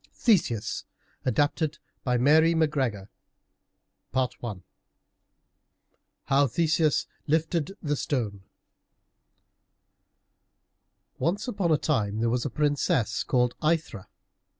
THESEUS 0.15 0.85
ADAPTED 1.25 1.77
BY 2.05 2.17
MARY 2.17 2.55
MACGREGOR 2.55 3.07
I 4.15 4.55
HOW 6.23 6.47
THESEUS 6.47 7.05
LIFTED 7.27 7.73
THE 7.83 7.95
STONE 7.95 8.41
Once 11.19 11.47
upon 11.47 11.71
a 11.71 11.77
time 11.77 12.19
there 12.19 12.31
was 12.31 12.45
a 12.45 12.49
Princess 12.49 13.21
called 13.23 13.53
Aithra. 13.61 14.07